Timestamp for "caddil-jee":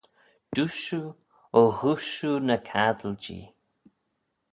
2.67-3.47